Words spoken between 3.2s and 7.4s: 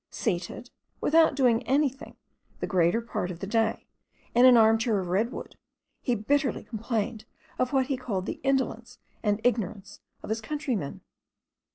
of the day, in an armchair of red wood, he bitterly complained